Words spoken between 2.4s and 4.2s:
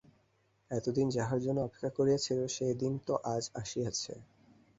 সে দিন তো আজ আসিয়াছে।